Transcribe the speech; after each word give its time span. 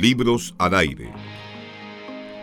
Libros 0.00 0.54
al 0.58 0.74
aire. 0.76 1.10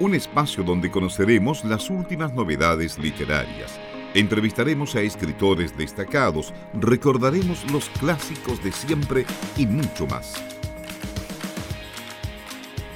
Un 0.01 0.13
espacio 0.13 0.61
donde 0.61 0.91
conoceremos 0.91 1.63
las 1.63 1.89
últimas 1.89 2.33
novedades 2.33 2.99
literarias. 2.99 3.79
Entrevistaremos 4.13 4.93
a 4.95 5.01
escritores 5.01 5.77
destacados, 5.77 6.53
recordaremos 6.73 7.63
los 7.71 7.87
clásicos 7.91 8.61
de 8.61 8.73
siempre 8.73 9.25
y 9.55 9.65
mucho 9.67 10.05
más. 10.05 10.33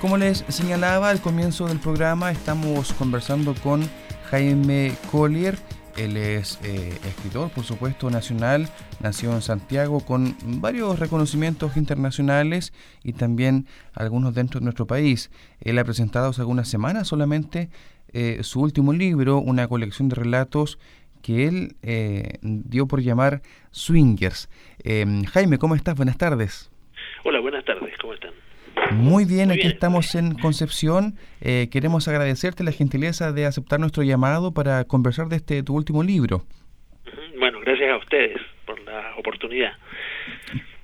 Como 0.02 0.18
les 0.18 0.44
señalaba 0.50 1.10
al 1.10 1.22
comienzo 1.22 1.66
del 1.68 1.80
programa, 1.80 2.30
estamos 2.30 2.92
conversando 2.92 3.56
con 3.64 3.90
Jaime 4.30 4.94
Collier. 5.10 5.58
Él 6.00 6.16
es 6.16 6.62
eh, 6.64 6.98
escritor, 7.06 7.52
por 7.52 7.66
supuesto, 7.66 8.10
nacional, 8.10 8.70
nació 9.02 9.34
en 9.34 9.42
Santiago 9.42 10.00
con 10.00 10.34
varios 10.62 10.98
reconocimientos 10.98 11.76
internacionales 11.76 12.72
y 13.04 13.12
también 13.12 13.66
algunos 13.94 14.34
dentro 14.34 14.62
de 14.62 14.64
nuestro 14.64 14.88
país. 14.88 15.30
Él 15.60 15.78
ha 15.78 15.84
presentado 15.84 16.30
hace 16.30 16.40
algunas 16.40 16.70
semanas 16.70 17.10
solamente 17.10 17.70
eh, 18.14 18.44
su 18.44 18.62
último 18.62 18.94
libro, 18.94 19.40
una 19.40 19.68
colección 19.68 20.08
de 20.08 20.16
relatos 20.16 20.80
que 21.22 21.48
él 21.48 21.76
eh, 21.82 22.38
dio 22.44 22.88
por 22.88 23.02
llamar 23.02 23.42
Swingers. 23.72 24.50
Jaime, 25.34 25.58
¿cómo 25.58 25.76
estás? 25.76 25.98
Buenas 25.98 26.18
tardes. 26.18 26.72
Hola, 27.26 27.42
buenas 27.42 27.66
tardes, 27.66 27.94
¿cómo 28.00 28.14
están? 28.14 28.32
Muy 28.92 29.26
bien, 29.26 29.52
aquí 29.52 29.68
estamos 29.68 30.16
en 30.16 30.34
Concepción. 30.36 31.16
Eh, 31.42 31.70
queremos 31.72 32.08
agradecerte 32.08 32.64
la 32.64 32.72
gentileza 32.72 33.32
de 33.32 33.46
aceptar 33.46 33.80
nuestro 33.80 34.04
llamado 34.04 34.54
para 34.54 34.84
conversar 34.86 35.28
de 35.28 35.38
este 35.38 35.64
tu 35.64 35.76
último 35.76 36.04
libro. 36.04 36.44
Bueno, 37.38 37.60
gracias 37.62 37.92
a 37.92 37.98
ustedes 37.98 38.38
por 38.66 38.80
la 38.82 39.16
oportunidad. 39.18 39.74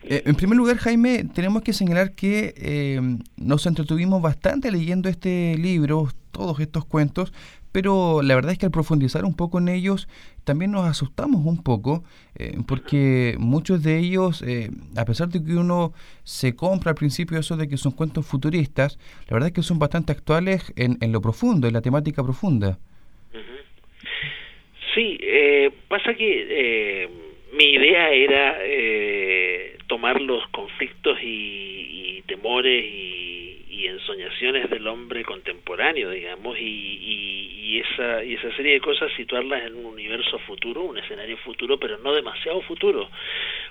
Eh, 0.03 0.21
en 0.25 0.35
primer 0.35 0.57
lugar, 0.57 0.77
Jaime, 0.77 1.23
tenemos 1.33 1.63
que 1.63 1.73
señalar 1.73 2.13
que 2.13 2.53
eh, 2.57 3.01
nos 3.37 3.65
entretuvimos 3.65 4.21
bastante 4.21 4.71
leyendo 4.71 5.09
este 5.09 5.55
libro, 5.57 6.09
todos 6.31 6.59
estos 6.59 6.85
cuentos, 6.85 7.33
pero 7.75 8.21
la 8.21 8.35
verdad 8.35 8.53
es 8.53 8.57
que 8.57 8.67
al 8.67 8.71
profundizar 8.71 9.25
un 9.25 9.35
poco 9.35 9.59
en 9.59 9.67
ellos 9.67 10.07
también 10.45 10.71
nos 10.71 10.85
asustamos 10.87 11.45
un 11.45 11.61
poco 11.61 12.05
eh, 12.39 12.55
porque 12.65 13.35
muchos 13.37 13.83
de 13.83 13.99
ellos, 13.99 14.41
eh, 14.43 14.69
a 14.95 15.03
pesar 15.03 15.27
de 15.27 15.43
que 15.43 15.55
uno 15.57 15.91
se 16.23 16.55
compra 16.55 16.91
al 16.91 16.95
principio 16.95 17.37
eso 17.37 17.57
de 17.57 17.67
que 17.67 17.75
son 17.75 17.91
cuentos 17.91 18.25
futuristas, 18.25 18.97
la 19.27 19.33
verdad 19.33 19.47
es 19.47 19.53
que 19.53 19.61
son 19.61 19.77
bastante 19.77 20.13
actuales 20.13 20.71
en, 20.77 20.97
en 21.01 21.11
lo 21.11 21.19
profundo, 21.19 21.67
en 21.67 21.73
la 21.73 21.81
temática 21.81 22.23
profunda. 22.23 22.79
Sí, 24.95 25.17
eh, 25.19 25.69
pasa 25.89 26.13
que 26.13 27.09
mi 27.57 27.73
idea 27.73 28.09
era 28.09 28.57
tomar 29.87 30.21
los 30.21 30.47
conflictos 30.47 31.17
y 31.21 32.23
temores 32.25 32.85
y 32.85 33.34
y 33.75 33.87
ensoñaciones 33.87 34.69
del 34.69 34.87
hombre 34.87 35.25
contemporáneo, 35.25 36.09
digamos, 36.09 36.57
y, 36.57 36.63
y, 36.63 37.79
esa, 37.79 38.23
y 38.23 38.35
esa 38.35 38.55
serie 38.55 38.73
de 38.73 38.79
cosas 38.79 39.11
situarlas 39.17 39.65
en 39.65 39.75
un 39.75 39.85
universo 39.85 40.39
futuro, 40.39 40.83
un 40.83 40.97
escenario 40.97 41.35
futuro, 41.37 41.77
pero 41.77 41.97
no 41.97 42.13
demasiado 42.13 42.61
futuro, 42.61 43.09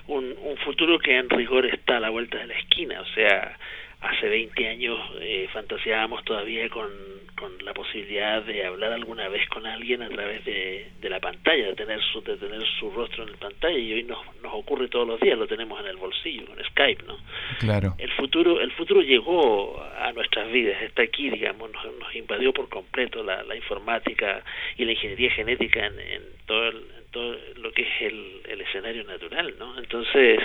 un, 0.07 0.35
un 0.43 0.57
futuro 0.57 0.99
que 0.99 1.17
en 1.17 1.27
rigor 1.29 1.65
está 1.65 1.97
a 1.97 1.99
la 1.99 2.11
vuelta 2.11 2.37
de 2.37 2.47
la 2.47 2.53
esquina, 2.53 3.01
o 3.01 3.05
sea, 3.15 3.57
hace 4.05 4.29
20 4.29 4.67
años 4.67 4.99
eh, 5.21 5.47
fantaseábamos 5.51 6.23
todavía 6.23 6.69
con, 6.69 6.89
con 7.37 7.51
la 7.63 7.73
posibilidad 7.73 8.43
de 8.43 8.65
hablar 8.65 8.93
alguna 8.93 9.27
vez 9.29 9.47
con 9.49 9.65
alguien 9.65 10.01
a 10.01 10.09
través 10.09 10.43
de, 10.45 10.91
de 10.99 11.09
la 11.09 11.19
pantalla, 11.19 11.67
de 11.67 11.73
tener 11.75 12.01
su 12.01 12.21
de 12.21 12.37
tener 12.37 12.63
su 12.79 12.89
rostro 12.91 13.23
en 13.23 13.31
la 13.31 13.37
pantalla 13.37 13.77
y 13.77 13.93
hoy 13.93 14.03
nos, 14.03 14.19
nos 14.41 14.53
ocurre 14.53 14.87
todos 14.87 15.07
los 15.07 15.19
días, 15.19 15.37
lo 15.37 15.47
tenemos 15.47 15.79
en 15.79 15.87
el 15.87 15.97
bolsillo 15.97 16.45
con 16.45 16.63
Skype, 16.63 17.03
¿no? 17.05 17.17
Claro. 17.59 17.95
El 17.97 18.11
futuro 18.11 18.61
el 18.61 18.71
futuro 18.71 19.01
llegó 19.01 19.83
a 19.99 20.11
nuestras 20.13 20.51
vidas, 20.51 20.81
está 20.81 21.03
aquí, 21.03 21.29
digamos, 21.29 21.71
nos, 21.71 21.85
nos 21.99 22.15
invadió 22.15 22.53
por 22.53 22.69
completo 22.69 23.23
la, 23.23 23.43
la 23.43 23.55
informática 23.55 24.43
y 24.77 24.85
la 24.85 24.91
ingeniería 24.91 25.31
genética 25.31 25.85
en, 25.85 25.99
en 25.99 26.21
todo 26.45 26.67
el, 26.67 26.75
en 26.75 27.11
todo 27.11 27.35
lo 27.57 27.71
que 27.71 27.81
es 27.81 28.01
el, 28.01 28.41
el 28.49 28.61
escenario 28.61 29.03
natural, 29.03 29.55
¿no? 29.57 29.77
Entonces 29.77 30.39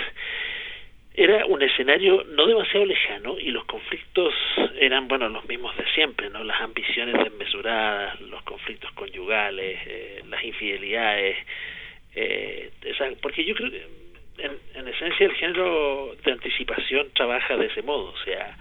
era 1.23 1.45
un 1.45 1.61
escenario 1.61 2.23
no 2.29 2.47
demasiado 2.47 2.85
lejano 2.85 3.37
y 3.37 3.51
los 3.51 3.65
conflictos 3.65 4.33
eran 4.79 5.07
bueno 5.07 5.29
los 5.29 5.47
mismos 5.47 5.75
de 5.77 5.85
siempre 5.93 6.29
no 6.29 6.43
las 6.43 6.59
ambiciones 6.61 7.15
desmesuradas 7.23 8.19
los 8.21 8.41
conflictos 8.43 8.91
conyugales 8.93 9.79
eh, 9.85 10.23
las 10.27 10.43
infidelidades 10.43 11.37
eh, 12.15 12.71
esa, 12.81 13.09
porque 13.21 13.45
yo 13.45 13.53
creo 13.53 13.69
que 13.69 13.85
en, 14.39 14.57
en 14.73 14.87
esencia 14.87 15.27
el 15.27 15.33
género 15.33 16.15
de 16.23 16.31
anticipación 16.31 17.09
trabaja 17.13 17.55
de 17.55 17.67
ese 17.67 17.83
modo 17.83 18.13
o 18.13 18.23
sea 18.25 18.57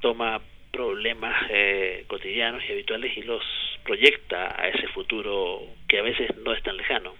toma 0.00 0.40
problemas 0.72 1.46
eh, 1.50 2.04
cotidianos 2.06 2.62
y 2.66 2.72
habituales 2.72 3.14
y 3.16 3.22
los 3.22 3.44
proyecta 3.84 4.58
a 4.58 4.68
ese 4.68 4.88
futuro 4.88 5.60
que 5.86 5.98
a 5.98 6.02
veces 6.02 6.34
no 6.38 6.54
es 6.54 6.62
tan 6.62 6.76
lejano 6.76 7.14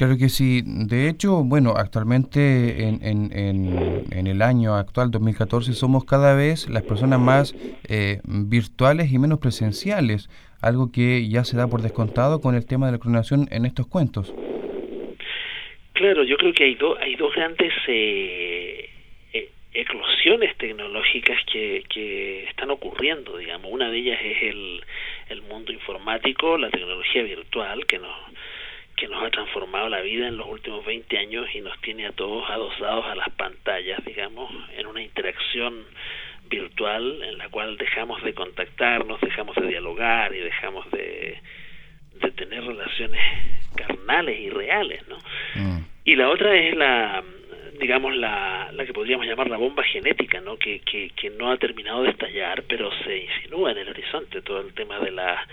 Claro 0.00 0.16
que 0.16 0.30
sí. 0.30 0.62
De 0.64 1.10
hecho, 1.10 1.44
bueno, 1.44 1.74
actualmente 1.76 2.84
en, 2.84 3.04
en, 3.04 3.30
en, 4.10 4.26
el 4.26 4.40
año 4.40 4.74
actual 4.76 5.10
2014 5.10 5.74
somos 5.74 6.06
cada 6.06 6.34
vez 6.34 6.70
las 6.70 6.84
personas 6.84 7.20
más 7.20 7.54
eh, 7.86 8.20
virtuales 8.24 9.12
y 9.12 9.18
menos 9.18 9.40
presenciales, 9.40 10.30
algo 10.62 10.90
que 10.90 11.28
ya 11.28 11.44
se 11.44 11.58
da 11.58 11.68
por 11.68 11.82
descontado 11.82 12.40
con 12.40 12.54
el 12.54 12.64
tema 12.64 12.86
de 12.86 12.92
la 12.92 12.98
clonación 12.98 13.46
en 13.50 13.66
estos 13.66 13.88
cuentos. 13.88 14.34
Claro, 15.92 16.24
yo 16.24 16.38
creo 16.38 16.54
que 16.54 16.64
hay, 16.64 16.76
do, 16.76 16.98
hay 16.98 17.14
dos 17.16 17.34
grandes 17.34 17.74
eh, 17.86 18.88
eh, 19.34 19.50
eclosiones 19.74 20.56
tecnológicas 20.56 21.36
que, 21.52 21.84
que 21.90 22.44
están 22.44 22.70
ocurriendo, 22.70 23.36
digamos. 23.36 23.70
Una 23.70 23.90
de 23.90 23.98
ellas 23.98 24.18
es 24.24 24.42
el, 24.44 24.80
el 25.28 25.42
mundo 25.42 25.72
informático, 25.72 26.56
la 26.56 26.70
tecnología 26.70 27.22
virtual, 27.22 27.84
que 27.84 27.98
nos 27.98 28.16
que 29.00 29.08
nos 29.08 29.24
ha 29.24 29.30
transformado 29.30 29.88
la 29.88 30.02
vida 30.02 30.28
en 30.28 30.36
los 30.36 30.46
últimos 30.46 30.84
20 30.84 31.16
años 31.16 31.46
y 31.54 31.62
nos 31.62 31.80
tiene 31.80 32.06
a 32.06 32.12
todos 32.12 32.48
adosados 32.50 33.06
a 33.06 33.14
las 33.14 33.30
pantallas, 33.30 34.04
digamos, 34.04 34.52
en 34.76 34.86
una 34.86 35.02
interacción 35.02 35.86
virtual 36.50 37.22
en 37.22 37.38
la 37.38 37.48
cual 37.48 37.78
dejamos 37.78 38.22
de 38.22 38.34
contactarnos, 38.34 39.18
dejamos 39.22 39.56
de 39.56 39.68
dialogar 39.68 40.34
y 40.34 40.40
dejamos 40.40 40.90
de, 40.90 41.40
de 42.20 42.30
tener 42.32 42.62
relaciones 42.62 43.20
carnales 43.74 44.38
y 44.38 44.50
reales, 44.50 45.00
¿no? 45.08 45.16
Mm. 45.54 45.84
Y 46.04 46.16
la 46.16 46.28
otra 46.28 46.54
es 46.54 46.76
la 46.76 47.24
digamos 47.80 48.14
la, 48.14 48.70
la 48.72 48.84
que 48.84 48.92
podríamos 48.92 49.26
llamar 49.26 49.48
la 49.48 49.56
bomba 49.56 49.82
genética, 49.84 50.42
¿no? 50.42 50.58
Que, 50.58 50.80
que, 50.80 51.10
que 51.16 51.30
no 51.30 51.50
ha 51.50 51.56
terminado 51.56 52.02
de 52.02 52.10
estallar, 52.10 52.64
pero 52.68 52.90
se 53.04 53.16
insinúa 53.16 53.72
en 53.72 53.78
el 53.78 53.88
horizonte 53.88 54.42
todo 54.42 54.60
el 54.60 54.74
tema 54.74 54.98
de 54.98 55.12
la 55.12 55.46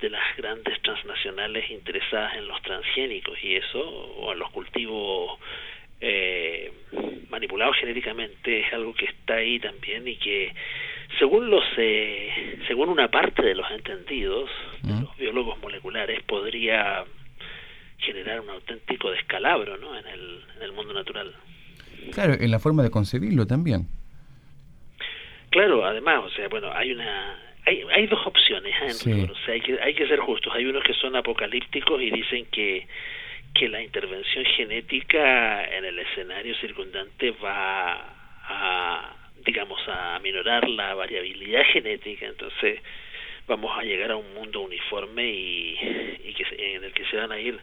de 0.00 0.10
las 0.10 0.36
grandes 0.36 0.80
transnacionales 0.82 1.70
interesadas 1.70 2.34
en 2.36 2.48
los 2.48 2.60
transgénicos 2.62 3.38
y 3.42 3.56
eso, 3.56 3.80
o 3.80 4.32
en 4.32 4.38
los 4.38 4.50
cultivos 4.50 5.38
eh, 6.00 6.72
manipulados 7.28 7.76
genéticamente, 7.76 8.60
es 8.60 8.72
algo 8.72 8.94
que 8.94 9.06
está 9.06 9.34
ahí 9.34 9.58
también 9.58 10.06
y 10.08 10.16
que, 10.16 10.54
según 11.18 11.50
los 11.50 11.64
eh, 11.76 12.58
según 12.66 12.88
una 12.88 13.08
parte 13.08 13.42
de 13.42 13.54
los 13.54 13.70
entendidos, 13.70 14.50
de 14.82 15.02
los 15.02 15.16
biólogos 15.16 15.58
moleculares, 15.60 16.22
podría 16.24 17.04
generar 17.98 18.40
un 18.40 18.50
auténtico 18.50 19.10
descalabro 19.10 19.76
¿no? 19.76 19.96
en, 19.96 20.06
el, 20.06 20.40
en 20.56 20.62
el 20.62 20.72
mundo 20.72 20.94
natural. 20.94 21.34
Claro, 22.12 22.34
en 22.40 22.50
la 22.50 22.58
forma 22.58 22.82
de 22.82 22.90
concebirlo 22.90 23.46
también. 23.46 23.86
Claro, 25.50 25.84
además, 25.84 26.24
o 26.24 26.30
sea, 26.30 26.48
bueno, 26.48 26.72
hay 26.72 26.92
una 26.92 27.36
hay, 27.66 27.82
hay 27.92 28.06
dos 28.06 28.26
opciones 28.26 28.74
¿eh? 28.82 28.90
sí. 28.90 29.12
o 29.12 29.34
sea, 29.44 29.54
hay 29.54 29.60
que 29.60 29.78
hay 29.80 29.94
que 29.94 30.06
ser 30.06 30.20
justos 30.20 30.52
hay 30.54 30.66
unos 30.66 30.82
que 30.84 30.94
son 30.94 31.16
apocalípticos 31.16 32.00
y 32.00 32.10
dicen 32.10 32.46
que 32.46 32.86
que 33.54 33.68
la 33.68 33.82
intervención 33.82 34.44
genética 34.44 35.64
en 35.64 35.84
el 35.84 35.98
escenario 35.98 36.54
circundante 36.56 37.32
va 37.32 38.14
a 38.44 39.16
digamos 39.44 39.80
a 39.88 40.18
minorar 40.20 40.68
la 40.68 40.94
variabilidad 40.94 41.64
genética 41.72 42.26
entonces 42.26 42.80
vamos 43.46 43.76
a 43.76 43.82
llegar 43.82 44.12
a 44.12 44.16
un 44.16 44.32
mundo 44.34 44.60
uniforme 44.60 45.26
y, 45.26 46.18
y 46.24 46.34
que 46.34 46.74
en 46.76 46.84
el 46.84 46.92
que 46.92 47.04
se 47.06 47.16
van 47.16 47.32
a 47.32 47.38
ir 47.38 47.58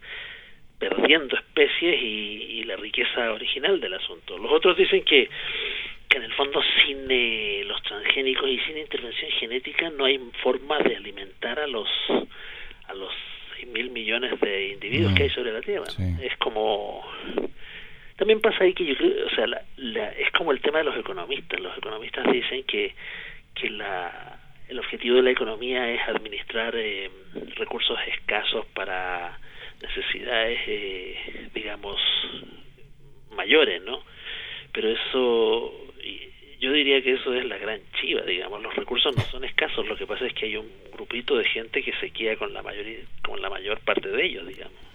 perdiendo 0.78 1.36
especies 1.36 2.02
y, 2.02 2.60
y 2.60 2.64
la 2.64 2.76
riqueza 2.76 3.32
original 3.32 3.80
del 3.80 3.94
asunto 3.94 4.38
los 4.38 4.52
otros 4.52 4.78
dicen 4.78 5.04
que 5.04 5.30
que 6.20 6.26
en 6.26 6.32
el 6.32 6.34
fondo 6.34 6.62
sin 6.86 7.06
eh, 7.10 7.64
los 7.66 7.82
transgénicos 7.84 8.50
y 8.50 8.60
sin 8.60 8.78
intervención 8.78 9.32
genética 9.32 9.90
no 9.92 10.06
hay 10.06 10.20
forma 10.42 10.80
de 10.80 10.96
alimentar 10.96 11.60
a 11.60 11.68
los 11.68 11.88
a 12.88 12.94
los 12.94 13.12
mil 13.68 13.90
millones 13.90 14.40
de 14.40 14.70
individuos 14.70 15.14
que 15.14 15.24
hay 15.24 15.30
sobre 15.32 15.52
la 15.52 15.62
Tierra. 15.62 15.86
Sí. 15.88 16.04
Es 16.22 16.38
como 16.38 17.06
también 18.16 18.40
pasa 18.40 18.64
ahí 18.64 18.74
que 18.74 18.86
yo 18.86 18.96
creo, 18.96 19.28
o 19.28 19.30
sea, 19.32 19.46
la, 19.46 19.62
la, 19.78 20.10
es 20.10 20.32
como 20.32 20.52
el 20.52 20.62
tema 20.62 20.80
de 20.80 20.86
los 20.86 20.98
economistas. 20.98 21.60
Los 21.60 21.78
economistas 21.78 22.32
dicen 22.32 22.64
que 22.64 22.96
que 23.56 23.70
la 23.70 24.40
el 24.70 24.80
objetivo 24.80 25.18
de 25.18 25.24
la 25.24 25.32
economía 25.32 25.90
es 25.92 26.02
administrar 26.08 26.76
eh, 26.76 27.10
recursos 27.56 27.98
escasos 28.08 28.66
para 28.74 29.40
necesidades, 29.82 30.60
eh, 30.68 31.50
digamos, 31.54 32.00
mayores, 33.36 33.82
¿no? 33.84 34.04
Pero 34.74 34.90
eso 34.90 35.87
yo 36.60 36.72
diría 36.72 37.02
que 37.02 37.14
eso 37.14 37.34
es 37.34 37.46
la 37.46 37.58
gran 37.58 37.80
chiva, 38.00 38.22
digamos, 38.24 38.62
los 38.62 38.76
recursos 38.76 39.16
no 39.16 39.24
son 39.24 39.44
escasos, 39.44 39.88
lo 39.88 39.96
que 39.96 40.08
pasa 40.08 40.26
es 40.26 40.34
que 40.34 40.48
hay 40.48 40.58
un 40.58 40.68
grupito 40.92 41.38
de 41.38 41.46
gente 41.46 41.84
que 41.84 41.94
se 42.00 42.10
queda 42.10 42.36
con 42.36 42.54
la 42.54 42.64
mayoría, 42.64 43.00
con 43.24 43.42
la 43.42 43.50
mayor 43.50 43.80
parte 43.82 44.10
de 44.10 44.26
ellos, 44.26 44.48
digamos. 44.48 44.88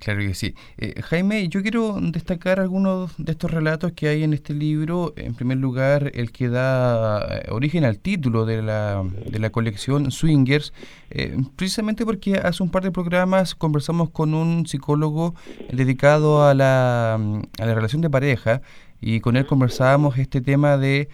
Claro 0.00 0.20
que 0.20 0.34
sí. 0.34 0.54
Eh, 0.76 1.00
Jaime, 1.02 1.48
yo 1.48 1.62
quiero 1.62 1.96
destacar 2.00 2.60
algunos 2.60 3.14
de 3.16 3.32
estos 3.32 3.50
relatos 3.50 3.92
que 3.92 4.08
hay 4.08 4.22
en 4.22 4.34
este 4.34 4.52
libro. 4.52 5.14
En 5.16 5.34
primer 5.34 5.56
lugar, 5.56 6.12
el 6.14 6.30
que 6.30 6.48
da 6.48 7.38
eh, 7.38 7.46
origen 7.50 7.84
al 7.84 7.98
título 7.98 8.44
de 8.44 8.62
la, 8.62 9.02
de 9.26 9.38
la 9.38 9.50
colección 9.50 10.10
Swingers, 10.10 10.74
eh, 11.10 11.36
precisamente 11.56 12.04
porque 12.04 12.34
hace 12.34 12.62
un 12.62 12.70
par 12.70 12.82
de 12.82 12.92
programas 12.92 13.54
conversamos 13.54 14.10
con 14.10 14.34
un 14.34 14.66
psicólogo 14.66 15.34
dedicado 15.72 16.46
a 16.46 16.52
la, 16.54 17.14
a 17.14 17.66
la 17.66 17.74
relación 17.74 18.02
de 18.02 18.10
pareja 18.10 18.60
y 19.00 19.20
con 19.20 19.36
él 19.36 19.46
conversábamos 19.46 20.18
este 20.18 20.40
tema 20.40 20.76
de 20.76 21.08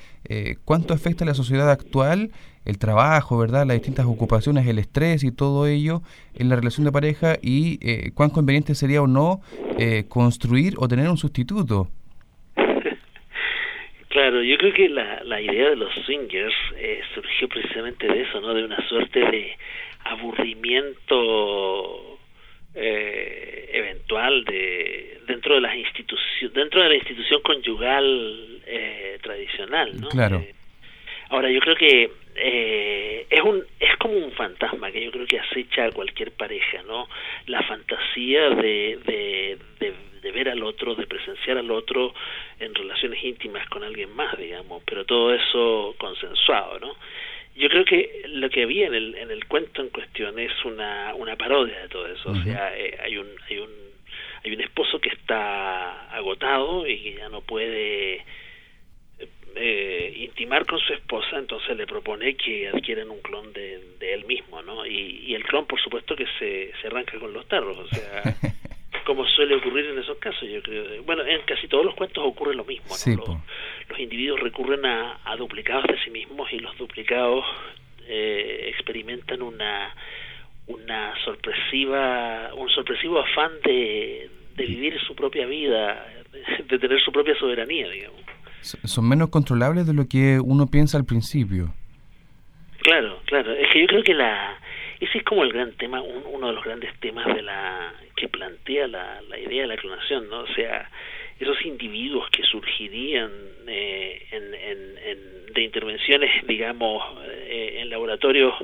cuánto 0.65 0.95
afecta 0.95 1.25
a 1.25 1.27
la 1.27 1.35
sociedad 1.35 1.71
actual 1.71 2.31
el 2.65 2.79
trabajo, 2.79 3.39
¿verdad? 3.39 3.67
Las 3.67 3.77
distintas 3.77 4.07
ocupaciones, 4.07 4.67
el 4.67 4.79
estrés 4.79 5.23
y 5.25 5.31
todo 5.31 5.67
ello 5.67 6.01
en 6.35 6.49
la 6.49 6.57
relación 6.57 6.85
de 6.85 6.93
pareja 6.93 7.37
y 7.43 7.79
eh, 7.83 8.11
cuán 8.15 8.31
conveniente 8.31 8.75
sería 8.75 9.03
o 9.03 9.07
no 9.07 9.41
eh, 9.79 10.05
construir 10.09 10.75
o 10.79 10.89
tener 10.89 11.09
un 11.09 11.19
sustituto. 11.19 11.89
Claro, 14.09 14.43
yo 14.45 14.57
creo 14.59 14.73
que 14.73 14.89
la, 14.89 15.25
la 15.25 15.41
idea 15.41 15.71
de 15.71 15.77
los 15.77 15.93
swingers 16.07 16.55
eh, 16.77 17.01
surgió 17.17 17.49
precisamente 17.49 18.07
de 18.07 18.23
eso, 18.23 18.41
¿no? 18.41 18.55
De 18.55 18.65
una 18.65 18.81
suerte 18.89 19.19
de 19.19 19.57
aburrimiento 20.05 22.14
eh, 22.75 23.71
eventual 23.73 24.45
de 24.45 25.21
dentro 25.27 25.55
de 25.55 25.61
las 25.61 25.77
instituciones, 25.77 26.55
dentro 26.55 26.83
de 26.83 26.89
la 26.89 26.95
institución 26.97 27.41
conyugal 27.43 28.63
eh, 28.67 29.19
tradicional, 29.23 30.01
¿no? 30.01 30.09
Claro. 30.09 30.45
ahora 31.31 31.51
yo 31.51 31.61
creo 31.61 31.77
que 31.77 32.11
eh, 32.37 33.27
es 33.31 33.41
un 33.43 33.65
es 33.79 33.97
como 33.99 34.15
un 34.15 34.33
fantasma 34.33 34.91
que 34.91 35.05
yo 35.05 35.13
creo 35.13 35.27
que 35.27 35.39
acecha 35.39 35.87
a 35.87 35.93
cualquier 35.93 36.33
pareja 36.33 36.83
no 36.83 37.09
la 37.47 37.63
fantasía 37.63 38.51
de, 38.51 38.99
de, 39.07 39.59
de, 39.81 40.33
ver 40.33 40.49
al 40.49 40.65
otro 40.65 40.97
de 40.97 41.07
presenciar 41.07 41.59
al 41.59 41.71
otro 41.71 42.13
en 42.59 42.75
relaciones 42.75 43.23
íntimas 43.23 43.69
con 43.69 43.85
alguien 43.85 44.11
más 44.17 44.37
digamos 44.37 44.83
pero 44.85 45.05
todo 45.05 45.33
eso 45.33 45.95
consensuado 45.97 46.81
no 46.81 46.97
yo 47.57 47.69
creo 47.69 47.85
que 47.85 48.23
lo 48.29 48.51
que 48.51 48.63
había 48.63 48.87
en 48.87 48.95
el 48.95 49.15
en 49.17 49.31
el 49.31 49.47
cuento 49.47 49.83
en 49.83 49.91
cuestión 49.91 50.39
es 50.39 50.53
una 50.65 51.15
una 51.15 51.37
parodia 51.37 51.81
de 51.81 51.89
todo 51.89 52.07
eso 52.07 52.31
o 52.31 52.43
sea 52.43 52.77
eh, 52.77 52.99
hay 53.03 53.17
un 53.17 53.29
hay 53.49 53.59
un 53.59 53.71
hay 54.45 54.53
un 54.53 54.61
esposo 54.61 55.01
que 55.01 55.11
está 55.11 56.11
agotado 56.15 56.87
y 56.87 57.01
que 57.01 57.15
ya 57.15 57.29
no 57.29 57.41
puede 57.41 58.25
eh, 59.57 60.13
intimar 60.17 60.67
con 60.67 60.81
su 60.81 60.93
esposa, 60.93 61.39
entonces 61.39 61.77
le 61.77 61.87
propone 61.87 62.35
que 62.35 62.69
adquieran 62.69 63.09
un 63.09 63.21
clon 63.21 63.53
de, 63.53 63.81
él 64.01 64.25
mismo, 64.27 64.63
¿no? 64.63 64.85
Y, 64.85 65.33
el 65.35 65.45
clon, 65.45 65.67
por 65.67 65.81
supuesto, 65.81 66.17
que 66.17 66.27
se, 66.39 66.73
se 66.81 66.89
arranca 66.89 67.19
con 67.21 67.33
los 67.33 67.47
tarros, 67.47 67.79
o 67.79 67.87
sea, 67.87 68.23
como 69.05 69.27
suele 69.27 69.57
ocurrir 69.57 69.87
en 69.87 69.99
esos 69.99 70.19
casos, 70.19 70.49
yo 70.49 70.63
creo. 70.63 71.03
Bueno, 71.05 71.25
en 71.25 71.43
casi 71.43 71.69
todos 71.69 71.85
los 71.85 71.95
cuentos 71.95 72.25
ocurre 72.27 72.55
lo 72.55 72.65
mismo, 72.65 72.95
¿no? 73.17 73.43
los, 73.89 73.99
individuos 73.99 74.41
recurren 74.41 74.85
a, 74.85 75.37
duplicados 75.37 75.85
de 75.87 75.99
sí 76.05 76.11
mismos 76.11 76.53
y 76.53 76.59
los 76.59 76.77
duplicados 76.79 77.45
eh, 78.07 78.71
experimentan 78.75 79.43
una 79.43 79.95
una 80.67 81.13
sorpresiva 81.23 82.55
un 82.55 82.71
sorpresivo 82.71 83.19
afán 83.19 83.53
de, 83.65 84.31
de 84.57 84.65
vivir 84.65 84.99
su 85.01 85.15
propia 85.15 85.45
vida 85.45 86.07
de 86.67 86.79
tener 86.79 86.99
su 87.03 87.13
propia 87.13 87.35
soberanía 87.39 87.87
digamos 87.91 88.25
son 88.65 89.09
menos 89.09 89.29
controlables 89.29 89.87
de 89.87 89.95
lo 89.95 90.09
que 90.09 90.41
uno 90.41 90.67
piensa 90.67 90.97
al 90.97 91.05
principio. 91.05 91.75
Claro, 92.79 93.21
claro. 93.27 93.53
Es 93.53 93.71
que 93.73 93.81
yo 93.81 93.87
creo 93.87 94.03
que 94.03 94.15
la 94.15 94.59
ese 95.01 95.19
es 95.19 95.25
como 95.25 95.45
el 95.45 95.53
gran 95.53 95.73
tema, 95.73 96.03
uno 96.03 96.49
de 96.49 96.53
los 96.53 96.65
grandes 96.65 96.99
temas 97.01 97.27
de 97.35 97.43
la 97.43 97.93
que 98.17 98.29
plantea 98.29 98.87
la, 98.89 99.21
la 99.23 99.39
idea 99.39 99.63
de 99.63 99.69
la 99.69 99.77
clonación, 99.77 100.29
¿no? 100.29 100.41
O 100.41 100.55
sea, 100.55 100.91
esos 101.39 101.65
individuos 101.65 102.29
que 102.31 102.43
surgirían 102.45 103.31
eh, 103.67 104.27
en, 104.31 104.55
en, 104.55 105.47
de 105.53 105.63
intervenciones, 105.63 106.47
digamos, 106.47 107.03
eh, 107.25 107.79
en 107.81 107.91
laboratorios 107.91 108.55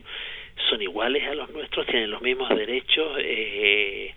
son 0.69 0.83
iguales 0.83 1.27
a 1.27 1.35
los 1.35 1.51
nuestros, 1.51 1.87
tienen 1.87 2.11
los 2.11 2.23
mismos 2.23 2.49
derechos, 2.51 3.17
eh, 3.19 4.15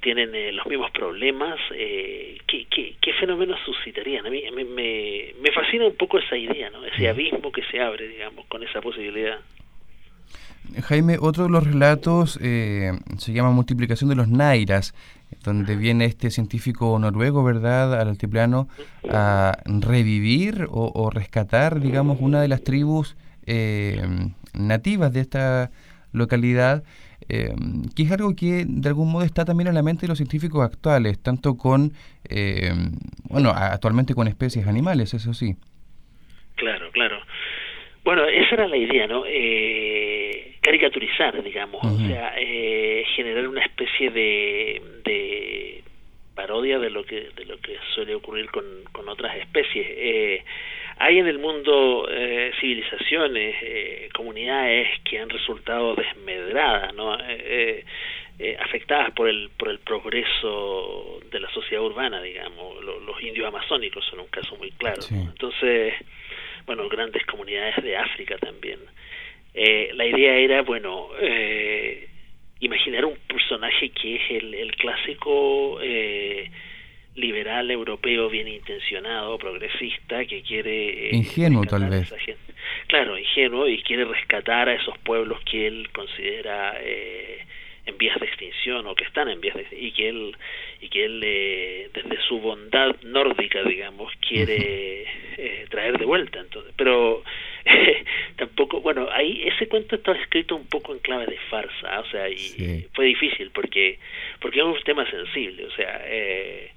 tienen 0.00 0.34
eh, 0.34 0.52
los 0.52 0.66
mismos 0.66 0.90
problemas, 0.90 1.58
eh, 1.74 2.38
¿qué, 2.46 2.66
qué, 2.70 2.94
qué 3.00 3.12
fenómenos 3.14 3.60
suscitarían? 3.64 4.26
A 4.26 4.30
mí 4.30 4.42
me, 4.52 4.64
me, 4.64 5.34
me 5.40 5.52
fascina 5.52 5.86
un 5.86 5.96
poco 5.96 6.18
esa 6.18 6.36
idea, 6.36 6.70
¿no? 6.70 6.84
ese 6.84 7.08
abismo 7.08 7.52
que 7.52 7.62
se 7.64 7.80
abre, 7.80 8.08
digamos, 8.08 8.46
con 8.46 8.62
esa 8.62 8.80
posibilidad. 8.80 9.38
Jaime, 10.80 11.18
otro 11.20 11.44
de 11.44 11.50
los 11.50 11.64
relatos 11.64 12.38
eh, 12.42 12.92
se 13.18 13.32
llama 13.32 13.50
Multiplicación 13.50 14.10
de 14.10 14.16
los 14.16 14.28
Nairas, 14.28 14.94
donde 15.44 15.76
viene 15.76 16.04
este 16.04 16.30
científico 16.30 16.98
noruego, 16.98 17.42
¿verdad?, 17.44 18.00
al 18.00 18.08
altiplano 18.08 18.68
a 19.10 19.58
revivir 19.64 20.66
o, 20.70 20.92
o 20.94 21.10
rescatar, 21.10 21.80
digamos, 21.80 22.18
una 22.20 22.40
de 22.40 22.48
las 22.48 22.62
tribus 22.62 23.16
eh, 23.46 24.02
nativas 24.54 25.12
de 25.12 25.20
esta 25.20 25.70
localidad 26.12 26.84
eh, 27.28 27.54
que 27.94 28.02
es 28.02 28.12
algo 28.12 28.34
que 28.34 28.64
de 28.66 28.88
algún 28.88 29.10
modo 29.10 29.24
está 29.24 29.44
también 29.44 29.68
en 29.68 29.74
la 29.74 29.82
mente 29.82 30.02
de 30.02 30.08
los 30.08 30.18
científicos 30.18 30.64
actuales, 30.64 31.22
tanto 31.22 31.56
con, 31.56 31.92
eh, 32.28 32.72
bueno, 33.24 33.50
actualmente 33.50 34.14
con 34.14 34.28
especies 34.28 34.66
animales, 34.66 35.14
eso 35.14 35.32
sí. 35.34 35.56
Claro, 36.56 36.90
claro. 36.92 37.18
Bueno, 38.04 38.24
esa 38.24 38.54
era 38.54 38.68
la 38.68 38.76
idea, 38.76 39.06
¿no? 39.06 39.24
Eh, 39.26 40.31
caricaturizar, 40.62 41.42
digamos, 41.42 41.84
o 41.84 41.98
sea, 42.06 42.34
eh, 42.38 43.04
generar 43.16 43.48
una 43.48 43.62
especie 43.62 44.10
de, 44.10 44.80
de 45.04 45.82
parodia 46.34 46.78
de 46.78 46.88
lo 46.88 47.04
que 47.04 47.30
de 47.36 47.44
lo 47.44 47.58
que 47.58 47.76
suele 47.94 48.14
ocurrir 48.14 48.48
con, 48.50 48.64
con 48.92 49.08
otras 49.08 49.36
especies. 49.36 49.86
Eh, 49.90 50.44
hay 50.98 51.18
en 51.18 51.26
el 51.26 51.38
mundo 51.38 52.06
eh, 52.08 52.52
civilizaciones, 52.60 53.56
eh, 53.60 54.08
comunidades 54.14 54.88
que 55.00 55.18
han 55.18 55.28
resultado 55.28 55.96
desmedradas, 55.96 56.94
¿no? 56.94 57.18
Eh, 57.20 57.84
afectadas 58.58 59.12
por 59.12 59.28
el 59.28 59.50
por 59.58 59.68
el 59.68 59.80
progreso 59.80 61.20
de 61.30 61.40
la 61.40 61.50
sociedad 61.50 61.82
urbana, 61.84 62.22
digamos. 62.22 62.82
los 62.84 63.22
indios 63.22 63.46
amazónicos 63.46 64.04
son 64.06 64.20
un 64.20 64.28
caso 64.28 64.56
muy 64.56 64.70
claro. 64.72 65.00
Entonces, 65.10 65.94
bueno, 66.66 66.88
grandes 66.88 67.24
comunidades 67.26 67.82
de 67.82 67.96
África 67.96 68.38
también. 68.38 68.78
La 69.54 70.06
idea 70.06 70.36
era, 70.36 70.62
bueno, 70.62 71.08
imaginar 72.60 73.04
un 73.04 73.16
personaje 73.26 73.90
que 73.90 74.16
es 74.16 74.30
el, 74.30 74.54
el 74.54 74.76
clásico 74.76 75.78
liberal 77.14 77.70
europeo 77.70 78.28
bien 78.28 78.48
intencionado, 78.48 79.36
progresista, 79.38 80.24
que 80.24 80.42
quiere... 80.42 81.08
Eh, 81.08 81.16
ingenuo 81.16 81.64
tal 81.64 81.88
vez. 81.88 82.12
Claro, 82.86 83.18
ingenuo 83.18 83.68
y 83.68 83.82
quiere 83.82 84.04
rescatar 84.04 84.68
a 84.68 84.74
esos 84.74 84.96
pueblos 84.98 85.40
que 85.44 85.66
él 85.66 85.88
considera 85.92 86.74
eh, 86.80 87.44
en 87.84 87.98
vías 87.98 88.18
de 88.20 88.26
extinción 88.26 88.86
o 88.86 88.94
que 88.94 89.04
están 89.04 89.28
en 89.28 89.40
vías 89.40 89.56
de 89.56 89.66
y 89.72 89.92
que 89.92 90.08
él 90.08 90.36
y 90.80 90.88
que 90.88 91.04
él 91.04 91.20
eh, 91.24 91.90
desde 91.92 92.20
su 92.22 92.38
bondad 92.40 92.94
nórdica 93.02 93.62
digamos 93.64 94.12
quiere 94.20 95.06
eh, 95.36 95.66
traer 95.68 95.98
de 95.98 96.04
vuelta. 96.04 96.40
Entonces 96.40 96.72
pero 96.76 97.22
tampoco 98.36 98.80
bueno 98.80 99.08
ahí 99.10 99.42
ese 99.46 99.66
cuento 99.68 99.96
estaba 99.96 100.18
escrito 100.18 100.54
un 100.56 100.66
poco 100.66 100.92
en 100.92 101.00
clave 101.00 101.26
de 101.26 101.38
farsa 101.50 102.00
o 102.00 102.06
sea 102.06 102.28
y 102.28 102.86
fue 102.94 103.06
difícil 103.06 103.50
porque 103.50 103.98
porque 104.40 104.60
es 104.60 104.64
un 104.64 104.80
tema 104.84 105.08
sensible 105.10 105.64
o 105.64 105.70
sea 105.72 106.02
eh, 106.06 106.70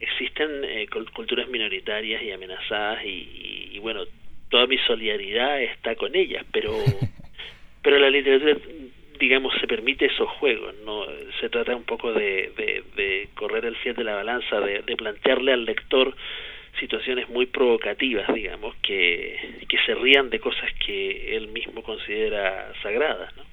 existen 0.00 0.64
eh, 0.64 0.86
culturas 1.14 1.48
minoritarias 1.48 2.22
y 2.22 2.32
amenazadas 2.32 3.04
y, 3.04 3.78
bueno, 3.80 4.04
toda 4.48 4.66
mi 4.66 4.78
solidaridad 4.78 5.62
está 5.62 5.94
con 5.94 6.16
ellas, 6.16 6.44
pero 6.50 6.72
pero 7.82 7.98
la 7.98 8.10
literatura 8.10 8.56
digamos 9.20 9.54
se 9.60 9.68
permite 9.68 10.06
esos 10.06 10.28
juegos, 10.28 10.74
no 10.84 11.04
se 11.40 11.48
trata 11.48 11.76
un 11.76 11.84
poco 11.84 12.12
de, 12.12 12.52
de, 12.96 13.28
correr 13.34 13.64
el 13.66 13.76
fiel 13.76 13.94
de 13.94 14.04
la 14.04 14.16
balanza, 14.16 14.60
de, 14.60 14.82
de 14.82 14.96
plantearle 14.96 15.52
al 15.52 15.64
lector 15.64 16.16
situaciones 16.78 17.28
muy 17.28 17.46
provocativas, 17.46 18.32
digamos, 18.32 18.74
que, 18.76 19.64
que 19.68 19.76
se 19.84 19.94
rían 19.94 20.30
de 20.30 20.40
cosas 20.40 20.70
que 20.84 21.36
él 21.36 21.48
mismo 21.48 21.82
considera 21.82 22.72
sagradas, 22.82 23.36
¿no? 23.36 23.44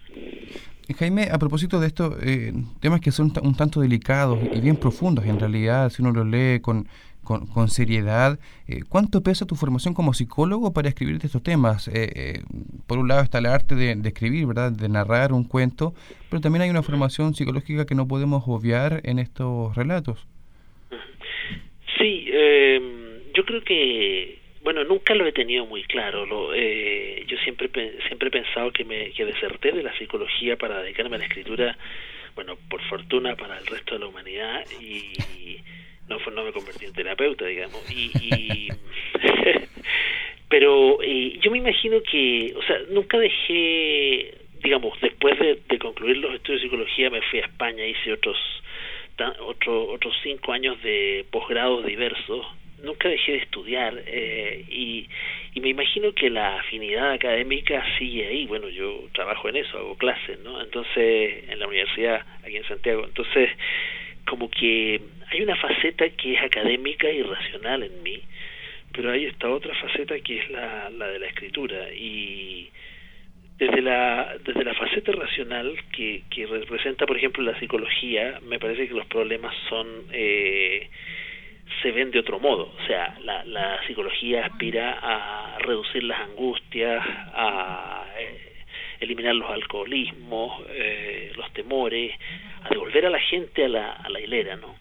Jaime, 0.94 1.28
a 1.32 1.38
propósito 1.38 1.80
de 1.80 1.88
esto, 1.88 2.18
eh, 2.22 2.54
temas 2.80 3.02
que 3.02 3.12
son 3.12 3.34
un 3.44 3.56
tanto 3.56 3.82
delicados 3.82 4.40
y 4.54 4.62
bien 4.62 4.78
profundos, 4.78 5.26
en 5.26 5.40
realidad, 5.40 5.90
si 5.90 6.02
uno 6.02 6.12
los 6.12 6.26
lee 6.26 6.62
con, 6.62 6.88
con, 7.24 7.68
seriedad, 7.68 8.40
eh, 8.68 8.80
¿cuánto 8.88 9.22
pesa 9.22 9.46
tu 9.46 9.56
formación 9.56 9.94
como 9.94 10.14
psicólogo 10.14 10.72
para 10.72 10.88
escribir 10.88 11.20
estos 11.22 11.44
temas? 11.44 11.90
Eh, 11.94 12.42
por 12.88 13.00
un 13.00 13.10
lado 13.10 13.22
está 13.22 13.40
el 13.40 13.48
arte 13.48 13.76
de, 13.76 14.00
escribir, 14.08 14.46
¿verdad?, 14.46 14.72
de 14.72 14.88
narrar 14.88 15.34
un 15.34 15.44
cuento, 15.44 15.94
pero 16.30 16.40
también 16.40 16.62
hay 16.62 16.70
una 16.70 16.84
formación 16.84 17.36
psicológica 17.36 17.86
que 17.86 17.96
no 17.96 18.08
podemos 18.08 18.44
obviar 18.48 19.02
en 19.04 19.20
estos 19.20 19.76
relatos. 19.76 20.26
Sí, 21.98 22.28
yo 23.36 23.46
creo 23.46 23.62
que 23.66 24.40
bueno, 24.68 24.84
nunca 24.84 25.16
lo 25.16 25.26
he 25.26 25.32
tenido 25.32 25.66
muy 25.66 25.84
claro. 25.84 26.26
Lo, 26.26 26.54
eh, 26.54 27.24
yo 27.26 27.38
siempre 27.38 27.70
siempre 28.06 28.28
he 28.28 28.32
pensado 28.32 28.70
que 28.74 28.84
me 28.84 29.12
que 29.12 29.24
deserté 29.24 29.72
de 29.72 29.82
la 29.82 29.98
psicología 29.98 30.58
para 30.58 30.82
dedicarme 30.82 31.16
a 31.16 31.20
la 31.20 31.26
escritura, 31.26 31.78
bueno, 32.36 32.58
por 32.70 32.82
fortuna 32.90 33.38
para 33.38 33.60
el 33.60 33.66
resto 33.66 33.94
de 33.94 34.00
la 34.02 34.08
humanidad 34.08 34.66
y 34.82 35.62
no 36.10 36.18
no 36.20 36.44
me 36.44 36.52
convertí 36.52 36.84
en 36.84 36.92
terapeuta, 36.92 37.46
digamos. 37.46 37.80
Y, 37.90 38.68
pero 40.50 41.02
eh, 41.02 41.40
yo 41.40 41.50
me 41.50 41.60
imagino 41.60 42.02
que, 42.02 42.54
o 42.54 42.62
sea, 42.64 42.78
nunca 42.90 43.18
dejé, 43.20 44.34
digamos, 44.62 45.00
después 45.00 45.40
de, 45.40 45.62
de 45.66 45.80
concluir 45.80 46.18
los 46.18 46.36
estudios 46.36 46.62
de 46.62 46.68
psicología 46.68 47.10
me 47.10 47.22
fui 47.22 47.40
a 47.40 47.46
España, 47.46 47.86
hice 47.86 48.12
otros 48.12 48.38
otro, 49.40 49.88
otros 49.88 50.14
cinco 50.24 50.52
años 50.52 50.84
de 50.84 51.26
posgrados 51.32 51.86
diversos 51.86 52.46
nunca 52.88 53.10
dejé 53.10 53.34
de 53.34 53.38
estudiar 53.40 53.94
eh, 54.08 54.66
y, 54.70 55.08
me 55.62 55.70
imagino 55.70 56.14
que 56.14 56.30
la 56.30 56.60
afinidad 56.60 57.14
académica 57.14 57.84
sigue 57.98 58.28
ahí. 58.28 58.46
Bueno, 58.46 58.70
yo 58.70 59.10
trabajo 59.12 59.50
en 59.50 59.56
eso, 59.58 59.78
hago 59.78 59.98
clases, 59.98 60.40
¿no? 60.42 60.62
Entonces, 60.62 61.50
en 61.50 61.60
la 61.60 61.68
universidad 61.68 62.26
aquí 62.44 62.58
en 62.58 62.64
Santiago. 62.66 63.06
Entonces, 63.06 63.50
como 64.28 64.52
que 64.52 65.02
hay 65.32 65.42
una 65.42 65.56
faceta 65.56 66.08
que 66.10 66.36
es 66.36 66.42
académica 66.44 67.10
y 67.10 67.24
racional 67.24 67.84
en 67.84 68.04
mí, 68.04 68.22
pero 68.94 69.12
hay 69.12 69.26
esta 69.26 69.50
otra 69.50 69.74
faceta 69.74 70.20
que 70.20 70.38
es 70.38 70.50
la, 70.52 70.92
la 70.92 71.08
de 71.08 71.20
la 71.20 71.26
escritura 71.26 71.92
y 71.92 72.70
desde 73.58 73.82
la 73.82 74.38
desde 74.46 74.64
la 74.64 74.76
faceta 74.76 75.12
racional 75.12 75.76
que, 75.92 76.24
que 76.30 76.46
representa 76.46 77.08
por 77.08 77.18
ejemplo 77.18 77.44
la 77.44 77.60
psicología 77.60 78.40
me 78.44 78.60
parece 78.60 78.88
que 78.88 78.94
los 78.94 79.08
problemas 79.08 79.56
son 79.70 79.88
eh, 80.12 80.88
se 81.88 81.94
ven 81.94 82.12
de 82.12 82.20
otro 82.20 82.38
modo. 82.38 82.74
O 82.78 82.86
sea, 82.86 83.18
la, 83.24 83.46
la 83.46 83.80
psicología 83.88 84.46
aspira 84.46 85.00
a 85.02 85.58
reducir 85.60 86.04
las 86.04 86.20
angustias, 86.20 87.02
a 87.34 88.06
eh, 88.20 88.66
eliminar 89.00 89.36
los 89.36 89.50
alcoholismos, 89.50 90.66
eh, 90.70 91.32
los 91.38 91.50
temores, 91.54 92.12
a 92.64 92.70
devolver 92.70 93.06
a 93.06 93.10
la 93.10 93.22
gente 93.22 93.64
a 93.64 93.70
la, 93.70 94.20
hilera, 94.22 94.58
¿no? 94.58 94.76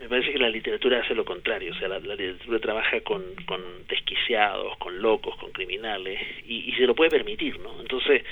Me 0.00 0.08
parece 0.08 0.32
que 0.32 0.38
la 0.40 0.48
literatura 0.48 0.98
hace 0.98 1.14
lo 1.14 1.24
contrario, 1.24 1.70
o 1.70 1.76
sea, 1.76 1.86
la, 1.86 2.00
literatura 2.00 2.58
trabaja 2.58 3.00
con, 3.02 3.22
con 3.46 3.60
desquiciados, 3.86 4.76
con 4.78 5.00
locos, 5.00 5.36
con 5.36 5.52
criminales, 5.52 6.20
y 6.44 6.72
se 6.72 6.88
lo 6.88 6.96
puede 6.96 7.10
permitir, 7.10 7.60
¿no? 7.60 7.80
Entonces, 7.80 8.24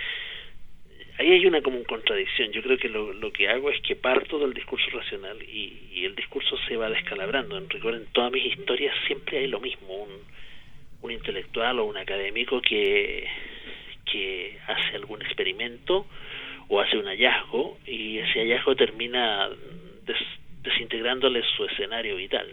ahí 1.21 1.33
hay 1.33 1.47
una 1.47 1.61
como 1.61 1.83
contradicción. 1.85 2.51
Yo 2.53 2.63
creo 2.63 2.79
que 2.79 2.89
lo, 2.89 3.33
que 3.33 3.49
hago 3.49 3.71
es 3.71 3.81
que 3.83 3.95
parto 3.95 4.39
del 4.39 4.55
discurso 4.55 4.87
racional 4.91 5.43
y, 5.43 5.89
y 5.93 6.05
el 6.07 6.15
discurso 6.15 6.57
se 6.67 6.77
va 6.77 6.89
descalabrando. 6.89 7.59
En, 7.59 7.69
recuerden, 7.69 8.07
todas 8.13 8.33
mis 8.33 8.47
historias 8.47 8.95
siempre 9.07 9.39
hay 9.39 9.47
lo 9.47 9.61
mismo, 9.61 9.95
un, 9.95 10.11
un 11.03 11.11
intelectual 11.11 11.79
o 11.79 11.85
un 11.85 11.99
académico 11.99 12.61
que 12.63 13.29
hace 14.67 14.97
algún 14.97 15.23
experimento 15.23 16.07
o 16.69 16.81
hace 16.81 16.97
un 16.97 17.07
hallazgo 17.07 17.79
y 17.87 18.19
ese 18.19 18.41
hallazgo 18.41 18.75
termina 18.75 19.49
desintegrándole 20.63 21.43
su 21.57 21.65
escenario 21.65 22.17
vital. 22.17 22.47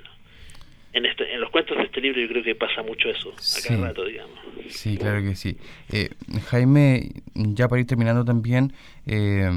En, 0.97 1.05
este, 1.05 1.31
en 1.31 1.41
los 1.41 1.51
cuentos 1.51 1.77
de 1.77 1.83
este 1.83 2.01
libro 2.01 2.19
yo 2.19 2.27
creo 2.27 2.43
que 2.43 2.55
pasa 2.55 2.81
mucho 2.81 3.07
eso, 3.09 3.29
a 3.29 3.67
cada 3.67 3.89
rato, 3.89 4.03
digamos. 4.03 4.33
Sí, 4.67 4.97
claro 4.97 5.21
que 5.21 5.35
sí. 5.35 5.55
Eh, 5.91 6.09
Jaime, 6.47 7.11
ya 7.35 7.67
para 7.67 7.81
ir 7.81 7.85
terminando 7.85 8.25
también, 8.25 8.73
eh, 9.05 9.47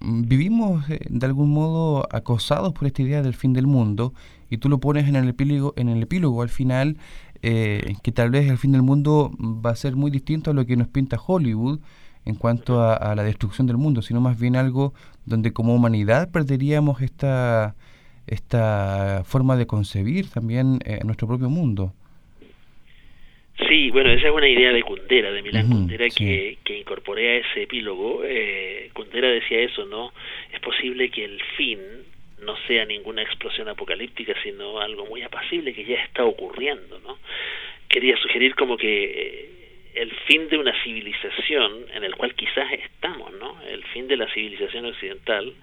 vivimos 0.00 0.88
eh, 0.88 1.00
de 1.10 1.26
algún 1.26 1.50
modo 1.50 2.08
acosados 2.10 2.72
por 2.72 2.86
esta 2.86 3.02
idea 3.02 3.20
del 3.20 3.34
fin 3.34 3.52
del 3.52 3.66
mundo 3.66 4.14
y 4.48 4.56
tú 4.56 4.70
lo 4.70 4.78
pones 4.78 5.06
en 5.08 5.16
el 5.16 5.28
epílogo, 5.28 5.74
en 5.76 5.90
el 5.90 6.02
epílogo 6.02 6.40
al 6.40 6.48
final, 6.48 6.96
que 7.42 8.12
tal 8.14 8.30
vez 8.30 8.48
el 8.48 8.56
fin 8.56 8.72
del 8.72 8.82
mundo 8.82 9.30
va 9.38 9.70
a 9.72 9.76
ser 9.76 9.94
muy 9.94 10.10
distinto 10.10 10.52
a 10.52 10.54
lo 10.54 10.64
que 10.64 10.74
nos 10.74 10.88
pinta 10.88 11.20
Hollywood 11.24 11.80
en 12.24 12.34
cuanto 12.34 12.80
a, 12.80 12.94
a 12.94 13.14
la 13.14 13.22
destrucción 13.24 13.66
del 13.66 13.76
mundo, 13.76 14.00
sino 14.00 14.22
más 14.22 14.40
bien 14.40 14.56
algo 14.56 14.94
donde 15.26 15.52
como 15.52 15.74
humanidad 15.74 16.30
perderíamos 16.30 17.02
esta 17.02 17.76
esta 18.26 19.22
forma 19.24 19.56
de 19.56 19.66
concebir 19.66 20.30
también 20.30 20.78
eh, 20.84 21.00
nuestro 21.04 21.28
propio 21.28 21.48
mundo. 21.48 21.92
Sí, 23.68 23.90
bueno, 23.90 24.10
esa 24.10 24.28
es 24.28 24.34
una 24.34 24.48
idea 24.48 24.70
de 24.70 24.82
Kundera, 24.82 25.32
de 25.32 25.40
Milán 25.42 25.68
Kundera, 25.68 26.06
que, 26.10 26.58
que 26.62 26.78
incorporé 26.78 27.30
a 27.30 27.36
ese 27.38 27.62
epílogo. 27.62 28.22
Eh, 28.22 28.90
Kundera 28.92 29.28
decía 29.28 29.60
eso, 29.60 29.86
¿no? 29.86 30.12
Es 30.52 30.60
posible 30.60 31.08
que 31.10 31.24
el 31.24 31.40
fin 31.56 31.78
no 32.42 32.54
sea 32.66 32.84
ninguna 32.84 33.22
explosión 33.22 33.68
apocalíptica, 33.68 34.34
sino 34.42 34.78
algo 34.78 35.06
muy 35.06 35.22
apacible 35.22 35.72
que 35.72 35.84
ya 35.84 35.96
está 35.96 36.24
ocurriendo, 36.24 36.98
¿no? 37.00 37.18
Quería 37.88 38.16
sugerir 38.18 38.54
como 38.54 38.76
que 38.76 39.04
eh, 39.04 39.50
el 39.94 40.10
fin 40.26 40.48
de 40.50 40.58
una 40.58 40.74
civilización 40.84 41.86
en 41.94 42.04
el 42.04 42.14
cual 42.14 42.34
quizás 42.34 42.70
estamos, 42.72 43.32
¿no? 43.40 43.56
El 43.62 43.82
fin 43.84 44.06
de 44.06 44.18
la 44.18 44.28
civilización 44.34 44.84
occidental 44.84 45.54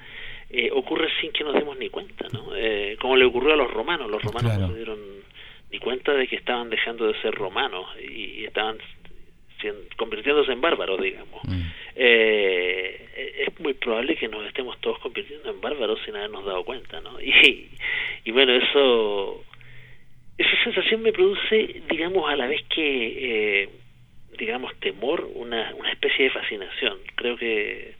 eh, 0.55 0.69
ocurre 0.71 1.09
sin 1.19 1.31
que 1.31 1.43
nos 1.43 1.55
demos 1.55 1.75
ni 1.79 1.89
cuenta, 1.89 2.27
¿no? 2.31 2.55
Eh, 2.55 2.95
como 3.01 3.15
le 3.15 3.25
ocurrió 3.25 3.53
a 3.53 3.57
los 3.57 3.71
romanos, 3.71 4.07
los 4.07 4.21
romanos 4.21 4.59
no 4.59 4.67
se 4.67 4.75
dieron 4.75 4.99
ni 5.71 5.79
cuenta 5.79 6.13
de 6.13 6.27
que 6.27 6.35
estaban 6.35 6.69
dejando 6.69 7.07
de 7.07 7.19
ser 7.21 7.33
romanos 7.33 7.87
y, 7.99 8.45
estaban 8.45 8.77
convirtiéndose 9.97 10.51
en 10.51 10.61
bárbaros, 10.61 11.01
digamos. 11.01 11.43
Mm. 11.45 11.61
Eh, 11.95 13.45
es 13.47 13.59
muy 13.61 13.73
probable 13.73 14.15
que 14.15 14.27
nos 14.27 14.45
estemos 14.45 14.79
todos 14.79 14.99
convirtiendo 14.99 15.49
en 15.49 15.59
bárbaros 15.59 15.99
sin 16.05 16.15
habernos 16.15 16.45
dado 16.45 16.63
cuenta, 16.63 17.01
¿no? 17.01 17.19
Y, 17.19 17.71
y 18.23 18.31
bueno, 18.31 18.53
eso, 18.53 19.43
esa 20.37 20.63
sensación 20.63 21.01
me 21.01 21.13
produce, 21.13 21.81
digamos, 21.89 22.29
a 22.29 22.35
la 22.35 22.45
vez 22.45 22.61
que, 22.69 23.69
digamos, 24.37 24.75
temor, 24.81 25.27
una, 25.33 25.73
una 25.73 25.91
especie 25.91 26.25
de 26.25 26.31
fascinación. 26.31 26.99
Creo 27.15 27.37
que 27.37 27.92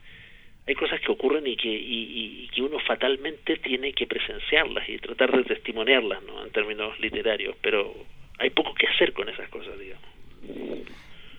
hay 0.66 0.74
cosas 0.74 1.00
que 1.00 1.12
ocurren 1.12 1.46
y 1.46 1.56
que, 1.56 1.68
y, 1.68 2.48
que 2.54 2.62
uno 2.62 2.78
fatalmente 2.80 3.56
tiene 3.58 3.92
que 3.92 4.06
presenciarlas 4.06 4.88
y 4.88 4.98
tratar 4.98 5.36
de 5.36 5.44
testimoniarlas 5.44 6.22
¿no? 6.22 6.44
en 6.44 6.50
términos 6.52 6.98
literarios, 7.00 7.56
pero 7.60 7.94
hay 8.38 8.50
poco 8.50 8.74
que 8.74 8.86
hacer 8.86 9.12
con 9.12 9.28
esas 9.28 9.48
cosas, 9.48 9.78
digamos. 9.78 10.04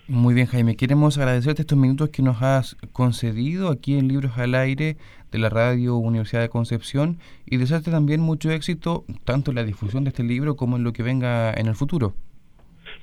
Muy 0.08 0.36
bien, 0.36 0.46
Jaime. 0.46 0.78
Queremos 0.78 1.18
agradecerte 1.18 1.64
estos 1.64 1.80
minutos 1.80 2.10
que 2.10 2.22
nos 2.22 2.40
has 2.44 2.76
concedido 2.94 3.70
aquí 3.70 3.98
en 3.98 4.08
Libros 4.08 4.38
al 4.38 4.54
Aire 4.54 4.98
de 5.32 5.40
la 5.40 5.50
Radio 5.50 5.96
Universidad 5.96 6.42
de 6.42 6.50
Concepción 6.50 7.18
y 7.48 7.58
desearte 7.58 7.90
también 7.90 8.22
mucho 8.22 8.52
éxito 8.52 9.04
tanto 9.26 9.50
en 9.50 9.56
la 9.56 9.64
difusión 9.64 10.04
de 10.04 10.10
este 10.10 10.22
libro 10.22 10.56
como 10.56 10.78
en 10.78 10.84
lo 10.84 10.94
que 10.94 11.02
venga 11.02 11.52
en 11.56 11.66
el 11.66 11.74
futuro. 11.74 12.14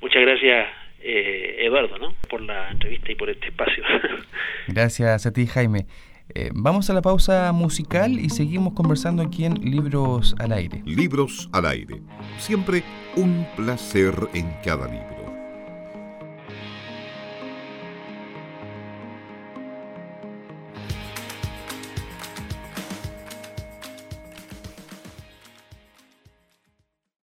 Muchas 0.01 0.21
gracias, 0.21 0.69
eh, 1.01 1.57
Eduardo, 1.59 1.97
¿no? 1.97 2.15
por 2.29 2.41
la 2.41 2.71
entrevista 2.71 3.11
y 3.11 3.15
por 3.15 3.29
este 3.29 3.47
espacio. 3.47 3.83
gracias 4.69 5.25
a 5.25 5.33
ti, 5.33 5.45
Jaime. 5.45 5.85
Eh, 6.29 6.49
vamos 6.53 6.89
a 6.89 6.93
la 6.93 7.01
pausa 7.01 7.51
musical 7.51 8.19
y 8.19 8.29
seguimos 8.29 8.73
conversando 8.73 9.21
aquí 9.21 9.45
en 9.45 9.55
Libros 9.55 10.35
al 10.39 10.53
Aire. 10.53 10.81
Libros 10.85 11.49
al 11.51 11.65
Aire. 11.65 12.01
Siempre 12.39 12.83
un 13.15 13.45
placer 13.55 14.29
en 14.33 14.53
cada 14.63 14.87
libro. 14.87 15.22